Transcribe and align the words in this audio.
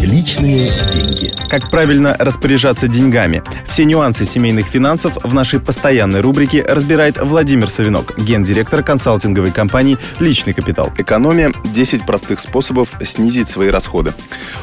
Личные 0.00 0.70
деньги. 0.92 1.32
Как 1.48 1.70
правильно 1.70 2.14
распоряжаться 2.18 2.86
деньгами? 2.86 3.42
Все 3.66 3.84
нюансы 3.84 4.26
семейных 4.26 4.66
финансов 4.66 5.16
в 5.22 5.32
нашей 5.32 5.58
постоянной 5.58 6.20
рубрике 6.20 6.62
разбирает 6.62 7.18
Владимир 7.20 7.70
Савинок, 7.70 8.18
гендиректор 8.18 8.82
консалтинговой 8.82 9.52
компании 9.52 9.96
«Личный 10.18 10.52
капитал». 10.52 10.92
Экономия– 10.98 11.52
10 11.74 12.04
простых 12.04 12.40
способов 12.40 12.90
снизить 13.02 13.48
свои 13.48 13.70
расходы. 13.70 14.12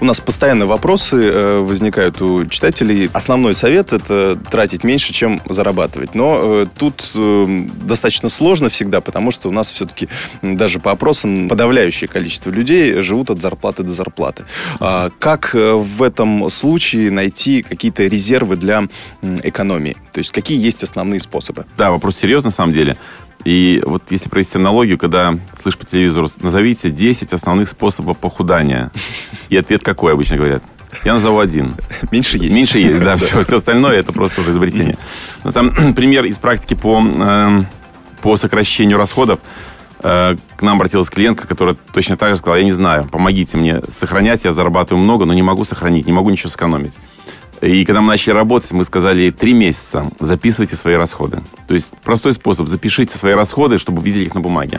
У 0.00 0.04
нас 0.04 0.20
постоянно 0.20 0.66
вопросы 0.66 1.16
э, 1.16 1.58
возникают 1.58 2.22
у 2.22 2.46
читателей. 2.46 3.10
Основной 3.12 3.54
совет– 3.54 3.92
это 3.94 4.36
тратить 4.36 4.84
меньше, 4.84 5.12
чем 5.12 5.40
зарабатывать. 5.48 6.14
Но 6.14 6.40
э, 6.42 6.66
тут 6.78 7.10
э, 7.14 7.66
достаточно 7.82 8.28
сложно 8.28 8.70
всегда, 8.70 9.00
потому 9.00 9.32
что 9.32 9.48
у 9.48 9.52
нас 9.52 9.70
все-таки 9.70 10.08
даже 10.42 10.78
по 10.78 10.92
опросам 10.92 11.48
подавляющее 11.48 12.06
количество 12.06 12.50
людей 12.50 13.00
живут 13.02 13.30
от 13.30 13.40
зарплаты 13.40 13.82
до 13.82 13.92
зарплаты. 13.92 14.44
Как 15.18 15.54
э, 15.54 15.72
в 15.74 16.02
этом 16.02 16.48
случае 16.50 17.10
найти 17.10 17.62
какие-то 17.62 18.04
резервы 18.06 18.56
для 18.56 18.88
экономии? 19.22 19.96
То 20.12 20.18
есть 20.18 20.32
какие 20.32 20.60
есть 20.60 20.82
основные 20.82 21.20
способы? 21.20 21.66
Да, 21.76 21.90
вопрос 21.90 22.16
серьезный 22.16 22.48
на 22.48 22.54
самом 22.54 22.72
деле. 22.72 22.96
И 23.44 23.80
вот 23.86 24.02
если 24.10 24.28
провести 24.28 24.58
аналогию, 24.58 24.98
когда 24.98 25.38
слышишь 25.62 25.78
по 25.78 25.86
телевизору, 25.86 26.28
назовите 26.40 26.90
10 26.90 27.32
основных 27.32 27.68
способов 27.68 28.18
похудания. 28.18 28.90
И 29.50 29.56
ответ 29.56 29.82
какой 29.84 30.12
обычно 30.12 30.36
говорят? 30.36 30.64
Я 31.04 31.14
назову 31.14 31.38
один. 31.38 31.74
Меньше 32.10 32.38
есть. 32.38 32.54
Меньше 32.54 32.78
есть, 32.78 33.00
да. 33.00 33.16
Все, 33.16 33.42
все 33.42 33.56
остальное 33.56 33.96
это 33.98 34.12
просто 34.12 34.40
уже 34.40 34.50
изобретение. 34.50 34.96
Но 35.44 35.52
там 35.52 35.94
пример 35.94 36.24
из 36.24 36.38
практики 36.38 36.74
по, 36.74 37.00
э, 37.04 37.64
по 38.20 38.36
сокращению 38.36 38.98
расходов. 38.98 39.38
Э, 40.08 40.36
к 40.56 40.62
нам 40.62 40.76
обратилась 40.76 41.10
клиентка, 41.10 41.48
которая 41.48 41.74
точно 41.92 42.16
так 42.16 42.30
же 42.30 42.36
сказала, 42.36 42.58
я 42.58 42.64
не 42.64 42.70
знаю, 42.70 43.08
помогите 43.10 43.56
мне 43.56 43.82
сохранять, 43.88 44.44
я 44.44 44.52
зарабатываю 44.52 45.02
много, 45.02 45.24
но 45.24 45.34
не 45.34 45.42
могу 45.42 45.64
сохранить, 45.64 46.06
не 46.06 46.12
могу 46.12 46.30
ничего 46.30 46.48
сэкономить. 46.48 46.94
И 47.60 47.84
когда 47.84 48.00
мы 48.00 48.08
начали 48.08 48.32
работать, 48.32 48.70
мы 48.70 48.84
сказали 48.84 49.30
три 49.30 49.52
месяца 49.52 50.12
записывайте 50.20 50.76
свои 50.76 50.94
расходы. 50.94 51.42
То 51.66 51.74
есть 51.74 51.90
простой 52.04 52.34
способ, 52.34 52.68
запишите 52.68 53.18
свои 53.18 53.32
расходы, 53.32 53.78
чтобы 53.78 54.00
видели 54.00 54.26
их 54.26 54.34
на 54.36 54.40
бумаге. 54.40 54.78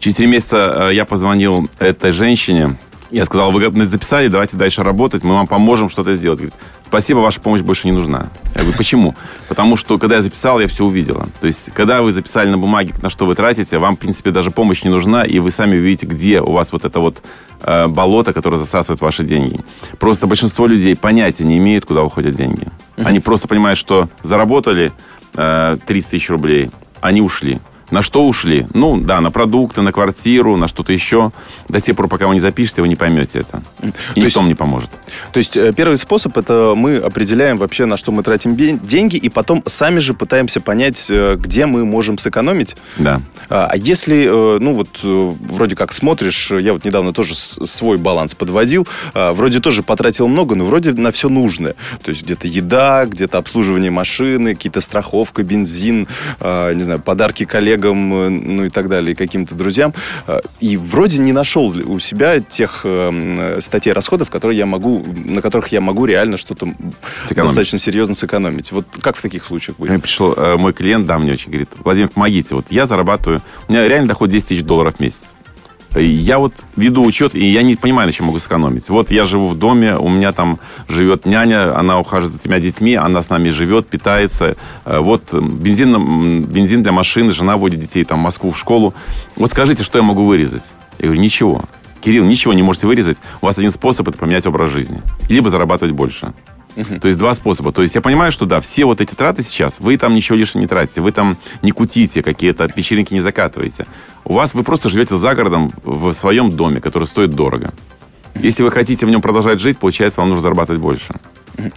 Через 0.00 0.16
три 0.16 0.26
месяца 0.26 0.88
э, 0.88 0.94
я 0.94 1.04
позвонил 1.04 1.68
этой 1.78 2.12
женщине, 2.12 2.78
я 3.10 3.26
сказал, 3.26 3.52
вы 3.52 3.84
записали, 3.84 4.28
давайте 4.28 4.56
дальше 4.56 4.82
работать, 4.82 5.22
мы 5.22 5.34
вам 5.34 5.48
поможем 5.48 5.90
что-то 5.90 6.14
сделать. 6.14 6.38
Говорит, 6.38 6.54
спасибо, 6.92 7.20
ваша 7.20 7.40
помощь 7.40 7.62
больше 7.62 7.86
не 7.86 7.92
нужна. 7.92 8.26
Я 8.54 8.60
говорю, 8.60 8.76
почему? 8.76 9.14
Потому 9.48 9.78
что, 9.78 9.96
когда 9.96 10.16
я 10.16 10.20
записал, 10.20 10.60
я 10.60 10.68
все 10.68 10.84
увидела. 10.84 11.26
То 11.40 11.46
есть, 11.46 11.70
когда 11.72 12.02
вы 12.02 12.12
записали 12.12 12.50
на 12.50 12.58
бумаге, 12.58 12.92
на 13.00 13.08
что 13.08 13.24
вы 13.24 13.34
тратите, 13.34 13.78
вам, 13.78 13.96
в 13.96 13.98
принципе, 13.98 14.30
даже 14.30 14.50
помощь 14.50 14.82
не 14.82 14.90
нужна, 14.90 15.24
и 15.24 15.38
вы 15.38 15.50
сами 15.50 15.78
увидите, 15.78 16.04
где 16.04 16.42
у 16.42 16.52
вас 16.52 16.70
вот 16.70 16.84
это 16.84 17.00
вот 17.00 17.22
э, 17.62 17.88
болото, 17.88 18.34
которое 18.34 18.58
засасывает 18.58 19.00
ваши 19.00 19.24
деньги. 19.24 19.60
Просто 19.98 20.26
большинство 20.26 20.66
людей 20.66 20.94
понятия 20.94 21.44
не 21.44 21.56
имеют, 21.56 21.86
куда 21.86 22.02
уходят 22.02 22.36
деньги. 22.36 22.68
Они 22.96 23.20
просто 23.20 23.48
понимают, 23.48 23.78
что 23.78 24.10
заработали 24.22 24.92
э, 25.32 25.78
30 25.86 26.10
тысяч 26.10 26.28
рублей, 26.28 26.70
они 27.00 27.22
ушли. 27.22 27.58
На 27.92 28.00
что 28.00 28.26
ушли? 28.26 28.66
Ну, 28.72 28.96
да, 28.96 29.20
на 29.20 29.30
продукты, 29.30 29.82
на 29.82 29.92
квартиру, 29.92 30.56
на 30.56 30.66
что-то 30.66 30.94
еще. 30.94 31.30
До 31.68 31.78
тех 31.78 31.94
пор, 31.94 32.08
пока 32.08 32.26
вы 32.26 32.34
не 32.34 32.40
запишете, 32.40 32.80
вы 32.80 32.88
не 32.88 32.96
поймете 32.96 33.40
это. 33.40 33.62
И 33.82 33.90
то 33.90 33.92
никто 34.14 34.20
есть, 34.20 34.36
вам 34.36 34.48
не 34.48 34.54
поможет. 34.54 34.88
То 35.30 35.36
есть 35.36 35.58
э, 35.58 35.74
первый 35.76 35.98
способ 35.98 36.38
это 36.38 36.72
мы 36.74 36.96
определяем 36.96 37.58
вообще, 37.58 37.84
на 37.84 37.98
что 37.98 38.10
мы 38.10 38.22
тратим 38.22 38.56
деньги, 38.56 39.16
и 39.16 39.28
потом 39.28 39.62
сами 39.66 39.98
же 39.98 40.14
пытаемся 40.14 40.62
понять, 40.62 41.06
э, 41.10 41.36
где 41.38 41.66
мы 41.66 41.84
можем 41.84 42.16
сэкономить. 42.16 42.76
Да. 42.96 43.20
А, 43.50 43.68
а 43.70 43.76
если, 43.76 44.24
э, 44.24 44.58
ну 44.58 44.72
вот, 44.72 45.00
вроде 45.02 45.76
как 45.76 45.92
смотришь, 45.92 46.50
я 46.50 46.72
вот 46.72 46.86
недавно 46.86 47.12
тоже 47.12 47.34
свой 47.34 47.98
баланс 47.98 48.34
подводил, 48.34 48.88
а, 49.12 49.34
вроде 49.34 49.60
тоже 49.60 49.82
потратил 49.82 50.28
много, 50.28 50.54
но 50.54 50.64
вроде 50.64 50.92
на 50.92 51.12
все 51.12 51.28
нужное. 51.28 51.74
То 52.02 52.10
есть 52.10 52.22
где-то 52.22 52.48
еда, 52.48 53.04
где-то 53.04 53.36
обслуживание 53.36 53.90
машины, 53.90 54.54
какие-то 54.54 54.80
страховка, 54.80 55.42
бензин, 55.42 56.08
а, 56.40 56.72
не 56.72 56.84
знаю, 56.84 56.98
подарки 57.00 57.44
коллегам, 57.44 57.81
коллегам, 57.82 58.14
э, 58.14 58.28
ну 58.28 58.64
и 58.64 58.70
так 58.70 58.88
далее, 58.88 59.14
каким-то 59.14 59.54
друзьям. 59.54 59.92
Э, 60.26 60.40
и 60.60 60.76
вроде 60.76 61.18
не 61.18 61.32
нашел 61.32 61.68
у 61.68 61.98
себя 61.98 62.40
тех 62.40 62.80
э, 62.84 63.58
статей 63.60 63.92
расходов, 63.92 64.30
которые 64.30 64.58
я 64.58 64.66
могу, 64.66 65.04
на 65.24 65.42
которых 65.42 65.68
я 65.68 65.80
могу 65.80 66.06
реально 66.06 66.36
что-то 66.36 66.68
достаточно 67.28 67.78
серьезно 67.78 68.14
сэкономить. 68.14 68.72
Вот 68.72 68.86
как 69.00 69.16
в 69.16 69.22
таких 69.22 69.44
случаях 69.44 69.76
будет? 69.76 69.90
Мне 69.90 69.98
пришел 69.98 70.36
мой 70.58 70.72
клиент, 70.72 71.06
да, 71.06 71.18
мне 71.18 71.32
очень 71.32 71.50
говорит, 71.50 71.70
Владимир, 71.84 72.08
помогите. 72.08 72.54
Вот 72.54 72.66
я 72.70 72.86
зарабатываю, 72.86 73.40
у 73.68 73.72
меня 73.72 73.86
реально 73.88 74.08
доход 74.08 74.30
10 74.30 74.48
тысяч 74.48 74.62
долларов 74.62 74.96
в 74.96 75.00
месяц. 75.00 75.31
Я 75.94 76.38
вот 76.38 76.54
веду 76.76 77.04
учет, 77.04 77.34
и 77.34 77.44
я 77.44 77.62
не 77.62 77.76
понимаю, 77.76 78.06
на 78.06 78.12
чем 78.12 78.26
могу 78.26 78.38
сэкономить. 78.38 78.88
Вот 78.88 79.10
я 79.10 79.24
живу 79.24 79.48
в 79.48 79.58
доме, 79.58 79.96
у 79.96 80.08
меня 80.08 80.32
там 80.32 80.58
живет 80.88 81.26
няня, 81.26 81.78
она 81.78 81.98
ухаживает 81.98 82.34
за 82.34 82.38
тремя 82.38 82.60
детьми, 82.60 82.94
она 82.94 83.22
с 83.22 83.28
нами 83.28 83.50
живет, 83.50 83.88
питается. 83.88 84.56
Э, 84.84 85.00
вот 85.00 85.34
бензин, 85.34 86.44
бензин 86.44 86.82
для 86.82 86.92
машины, 86.92 87.32
жена 87.32 87.56
водит 87.56 87.80
детей 87.80 88.04
там, 88.04 88.20
в 88.20 88.22
Москву 88.22 88.50
в 88.50 88.58
школу. 88.58 88.94
Вот 89.36 89.50
скажите, 89.50 89.82
что 89.82 89.98
я 89.98 90.04
могу 90.04 90.24
вырезать? 90.24 90.64
Я 90.98 91.06
говорю, 91.06 91.20
ничего. 91.20 91.62
Кирилл, 92.00 92.24
ничего 92.24 92.52
не 92.52 92.62
можете 92.62 92.86
вырезать. 92.86 93.18
У 93.40 93.46
вас 93.46 93.58
один 93.58 93.70
способ– 93.70 94.08
это 94.08 94.18
поменять 94.18 94.46
образ 94.46 94.70
жизни. 94.70 95.02
Либо 95.28 95.50
зарабатывать 95.50 95.94
больше. 95.94 96.32
Угу. 96.76 97.00
То 97.00 97.08
есть 97.08 97.18
два 97.18 97.34
способа. 97.34 97.72
То 97.72 97.82
есть 97.82 97.94
я 97.94 98.00
понимаю, 98.00 98.32
что 98.32 98.46
да, 98.46 98.60
все 98.60 98.84
вот 98.84 99.00
эти 99.00 99.14
траты 99.14 99.42
сейчас, 99.42 99.80
вы 99.80 99.96
там 99.96 100.14
ничего 100.14 100.36
лишнего 100.38 100.62
не 100.62 100.68
тратите, 100.68 101.00
вы 101.00 101.12
там 101.12 101.36
не 101.62 101.70
кутите, 101.70 102.22
какие-то 102.22 102.70
вечеринки 102.74 103.12
не 103.14 103.20
закатываете. 103.20 103.86
У 104.24 104.34
вас 104.34 104.54
вы 104.54 104.62
просто 104.62 104.88
живете 104.88 105.16
за 105.16 105.34
городом 105.34 105.72
в 105.82 106.12
своем 106.12 106.50
доме, 106.50 106.80
который 106.80 107.04
стоит 107.04 107.30
дорого. 107.30 107.72
Если 108.34 108.62
вы 108.62 108.70
хотите 108.70 109.04
в 109.04 109.10
нем 109.10 109.20
продолжать 109.20 109.60
жить, 109.60 109.78
получается, 109.78 110.20
вам 110.20 110.30
нужно 110.30 110.42
зарабатывать 110.42 110.80
больше. 110.80 111.14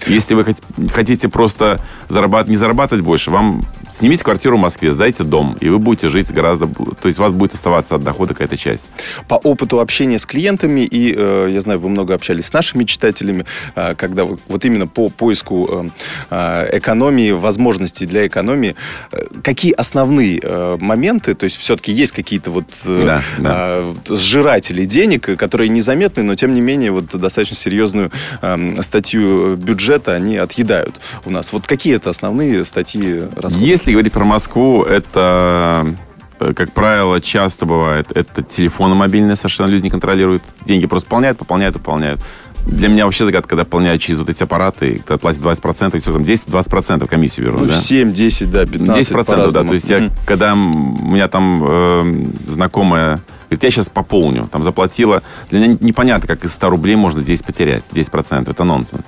Если 0.07 0.33
вы 0.33 0.45
хотите 0.89 1.27
просто 1.27 1.81
зарабатывать, 2.07 2.51
не 2.51 2.57
зарабатывать 2.57 3.03
больше, 3.03 3.29
вам 3.29 3.65
снимите 3.95 4.23
квартиру 4.23 4.57
в 4.57 4.59
Москве, 4.59 4.91
сдайте 4.91 5.23
дом, 5.23 5.57
и 5.59 5.69
вы 5.69 5.79
будете 5.79 6.09
жить 6.09 6.31
гораздо... 6.31 6.67
То 6.67 7.07
есть 7.07 7.19
у 7.19 7.21
вас 7.21 7.31
будет 7.31 7.53
оставаться 7.53 7.95
от 7.95 8.03
дохода 8.03 8.33
какая-то 8.33 8.57
часть. 8.57 8.87
По 9.27 9.35
опыту 9.35 9.79
общения 9.79 10.19
с 10.19 10.25
клиентами, 10.25 10.81
и 10.81 11.13
э, 11.15 11.47
я 11.51 11.61
знаю, 11.61 11.79
вы 11.79 11.89
много 11.89 12.13
общались 12.13 12.47
с 12.47 12.53
нашими 12.53 12.83
читателями, 12.83 13.45
э, 13.75 13.95
когда 13.95 14.25
вот 14.25 14.65
именно 14.65 14.87
по 14.87 15.09
поиску 15.09 15.67
э, 15.69 15.89
э 16.31 16.77
экономии, 16.77 17.31
возможностей 17.31 18.05
для 18.05 18.27
экономии, 18.27 18.75
э, 19.11 19.25
какие 19.43 19.71
основные 19.71 20.39
э, 20.41 20.77
моменты, 20.79 21.33
то 21.35 21.45
есть 21.45 21.57
все-таки 21.57 21.91
есть 21.91 22.11
какие-то 22.11 22.51
вот 22.51 22.65
э, 22.85 23.03
да, 23.05 23.21
да. 23.39 23.55
Э, 23.55 23.93
сжиратели 24.09 24.85
денег, 24.85 25.37
которые 25.37 25.69
незаметны, 25.69 26.23
но 26.23 26.35
тем 26.35 26.53
не 26.53 26.61
менее 26.61 26.91
вот 26.91 27.05
достаточно 27.05 27.55
серьезную 27.55 28.11
э, 28.41 28.81
статью 28.81 29.55
бюджета 29.55 30.13
они 30.13 30.37
отъедают 30.37 30.95
у 31.25 31.29
нас. 31.29 31.53
Вот 31.53 31.67
какие 31.67 31.95
это 31.95 32.09
основные 32.09 32.65
статьи 32.65 33.21
расходов? 33.35 33.59
Если 33.59 33.84
говорить 33.93 34.13
про 34.13 34.23
Москву, 34.23 34.83
это 34.83 35.95
э, 36.39 36.53
как 36.53 36.71
правило, 36.71 37.21
часто 37.21 37.65
бывает, 37.65 38.11
это 38.13 38.41
телефоны 38.41 38.95
мобильные 38.95 39.35
совершенно 39.35 39.67
люди 39.67 39.83
не 39.83 39.89
контролируют. 39.89 40.43
Деньги 40.65 40.85
просто 40.87 41.07
пополняют, 41.07 41.37
пополняют, 41.37 41.75
пополняют. 41.75 42.21
Для 42.65 42.89
меня 42.89 43.05
вообще 43.05 43.25
загадка, 43.25 43.49
когда 43.49 43.63
пополняют 43.63 44.01
через 44.01 44.19
вот 44.19 44.29
эти 44.29 44.41
аппараты, 44.41 45.01
когда 45.05 45.19
платят 45.19 45.41
20%, 45.41 45.95
и 45.95 45.99
все 45.99 46.11
там 46.11 46.23
10-20% 46.23 47.07
комиссию 47.07 47.47
берут, 47.47 47.61
ну, 47.61 47.67
да? 47.67 47.75
7, 47.75 48.11
10, 48.11 48.51
да, 48.51 48.65
15 48.65 49.11
10%, 49.11 49.51
да. 49.51 49.63
То 49.63 49.73
есть 49.75 49.87
я, 49.87 50.09
когда 50.25 50.53
у 50.53 50.57
меня 50.57 51.27
там 51.27 51.63
э, 51.63 52.25
знакомая 52.47 53.21
говорит, 53.49 53.63
я 53.63 53.71
сейчас 53.71 53.89
пополню, 53.89 54.47
там 54.51 54.63
заплатила, 54.63 55.21
для 55.49 55.59
меня 55.59 55.77
непонятно, 55.79 56.27
как 56.27 56.43
из 56.43 56.53
100 56.53 56.69
рублей 56.69 56.95
можно 56.95 57.21
здесь 57.21 57.41
потерять, 57.41 57.83
10%, 57.91 58.49
это 58.49 58.63
нонсенс. 58.63 59.05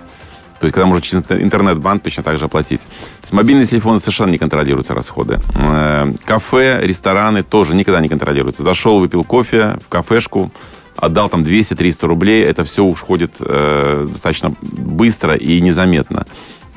То 0.59 0.65
есть, 0.65 0.73
когда 0.73 0.85
можно 0.85 1.01
через 1.01 1.23
интернет-банк 1.29 2.03
точно 2.03 2.23
так 2.23 2.39
же 2.39 2.45
оплатить. 2.45 2.81
То 2.81 3.23
есть, 3.23 3.33
мобильные 3.33 3.65
телефоны 3.65 3.99
совершенно 3.99 4.31
не 4.31 4.37
контролируются 4.37 4.93
расходы. 4.93 5.39
Э, 5.55 6.13
кафе, 6.25 6.79
рестораны 6.81 7.43
тоже 7.43 7.75
никогда 7.75 7.99
не 8.01 8.09
контролируются. 8.09 8.63
Зашел, 8.63 8.99
выпил 8.99 9.23
кофе 9.23 9.77
в 9.85 9.89
кафешку, 9.89 10.51
отдал 10.95 11.29
там 11.29 11.43
200-300 11.43 12.07
рублей, 12.07 12.43
это 12.43 12.63
все 12.63 12.83
уходит 12.83 13.33
э, 13.39 14.07
достаточно 14.09 14.53
быстро 14.61 15.35
и 15.35 15.61
незаметно. 15.61 16.25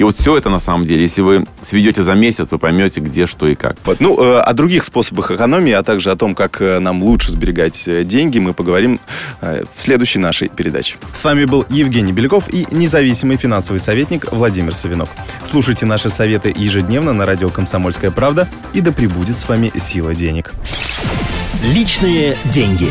И 0.01 0.03
вот 0.03 0.17
все 0.17 0.39
это 0.39 0.49
на 0.49 0.61
самом 0.61 0.87
деле, 0.87 1.03
если 1.03 1.21
вы 1.21 1.45
сведете 1.61 2.03
за 2.03 2.15
месяц, 2.15 2.49
вы 2.51 2.59
поймете, 2.59 3.01
где, 3.01 3.27
что 3.27 3.47
и 3.47 3.55
как. 3.55 3.77
Вот. 3.85 4.01
Ну, 4.01 4.19
э, 4.19 4.41
о 4.41 4.55
других 4.55 4.85
способах 4.85 5.31
экономии, 5.31 5.73
а 5.73 5.83
также 5.83 6.11
о 6.11 6.17
том, 6.17 6.35
как 6.35 6.63
э, 6.63 6.79
нам 6.79 7.03
лучше 7.03 7.31
сберегать 7.33 7.83
э, 7.85 8.05
деньги, 8.05 8.39
мы 8.39 8.55
поговорим 8.55 8.99
в 9.43 9.83
следующей 9.83 10.19
нашей 10.19 10.49
передаче. 10.49 10.97
С 11.13 11.23
вами 11.23 11.45
был 11.45 11.67
Евгений 11.69 12.13
Беляков 12.13 12.45
и 12.49 12.67
независимый 12.71 13.37
финансовый 13.37 13.79
советник 13.79 14.33
Владимир 14.33 14.75
Савинов. 14.75 15.11
Слушайте 15.45 15.85
наши 15.85 16.09
советы 16.09 16.55
ежедневно 16.57 17.13
на 17.13 17.27
радио 17.27 17.51
«Комсомольская 17.51 18.11
правда» 18.11 18.49
и 18.73 18.81
да 18.81 18.93
пребудет 18.93 19.39
с 19.39 19.47
вами 19.47 19.71
сила 19.77 20.15
денег. 20.15 20.53
Личные 21.75 22.39
деньги. 22.47 22.91